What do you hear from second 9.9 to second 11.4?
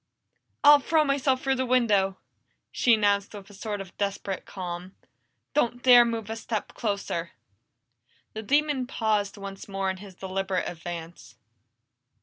in his deliberate advance.